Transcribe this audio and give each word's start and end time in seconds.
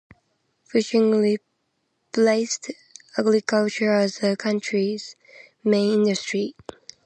Fishing 0.65 1.11
replaced 1.11 2.71
agriculture 3.19 3.93
as 3.93 4.17
the 4.17 4.35
country's 4.35 5.15
main 5.63 5.93
industry. 5.93 6.55